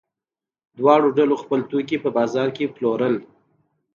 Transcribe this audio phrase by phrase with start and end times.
[0.77, 3.15] دواړو ډلو خپل توکي په بازار کې پلورل.